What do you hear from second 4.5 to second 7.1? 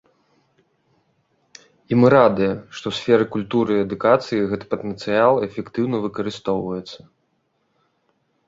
гэты патэнцыял эфектыўна выкарыстоўваецца.